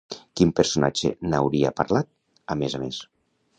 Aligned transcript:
Quin 0.39 0.53
personatge 0.59 1.11
n'hauria 1.27 1.73
parlat, 1.83 2.11
a 2.57 2.61
més 2.65 2.79
a 2.79 2.83
més? 2.87 3.01